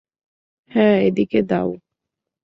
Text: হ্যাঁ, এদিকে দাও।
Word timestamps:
হ্যাঁ, 0.71 0.97
এদিকে 1.01 1.39
দাও। 1.41 1.69